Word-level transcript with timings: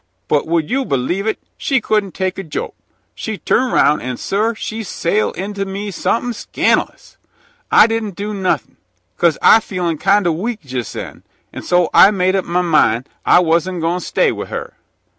But 0.27 0.47
would 0.47 0.67
you 0.71 0.83
believe 0.83 1.27
it, 1.27 1.37
she 1.59 1.79
couldn't 1.79 2.15
take 2.15 2.39
a 2.39 2.43
joke. 2.43 2.73
She 3.13 3.37
tu'n 3.37 3.71
aroun', 3.71 4.01
an' 4.01 4.17
sir, 4.17 4.55
she 4.55 4.81
sail 4.81 5.29
inter 5.33 5.63
me 5.63 5.91
sum'in' 5.91 6.33
scan'lous! 6.33 7.17
I 7.71 7.85
didn' 7.85 8.09
do 8.09 8.33
nothin', 8.33 8.77
'cause 9.17 9.37
I 9.43 9.59
feelin' 9.59 9.99
kind 9.99 10.25
o'weak 10.25 10.61
jes' 10.63 10.93
then 10.93 11.21
an' 11.53 11.61
so 11.61 11.91
I 11.93 12.09
made 12.09 12.35
up 12.35 12.45
ma 12.45 12.63
min' 12.63 13.05
I 13.27 13.41
wasn' 13.41 13.79
goin' 13.79 13.99
to 13.99 14.01
stay 14.03 14.31
with 14.31 14.49
her. 14.49 14.73